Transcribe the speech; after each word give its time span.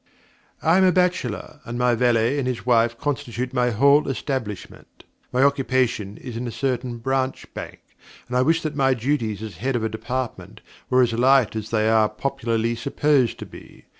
I 0.63 0.79
am 0.79 0.83
a 0.83 0.91
bachelor, 0.91 1.59
and 1.63 1.77
my 1.77 1.93
valet 1.93 2.39
and 2.39 2.47
his 2.47 2.65
wife 2.65 2.97
constitute 2.97 3.53
my 3.53 3.69
whole 3.69 4.09
establishment. 4.09 5.03
My 5.31 5.43
occupation 5.43 6.17
is 6.17 6.35
in 6.35 6.47
a 6.47 6.51
certain 6.51 6.97
Branch 6.97 7.45
Bank, 7.53 7.81
and 8.27 8.35
I 8.35 8.41
wish 8.41 8.63
that 8.63 8.75
my 8.75 8.95
duties 8.95 9.43
as 9.43 9.57
head 9.57 9.75
of 9.75 9.83
a 9.83 9.89
Department 9.89 10.61
were 10.89 11.03
as 11.03 11.13
light 11.13 11.55
as 11.55 11.69
they 11.69 11.87
are 11.87 12.09
popularly 12.09 12.73
supposed 12.73 13.37
to 13.37 13.45
be. 13.45 13.85